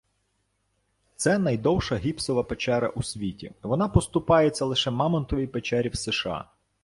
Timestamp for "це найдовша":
1.15-1.95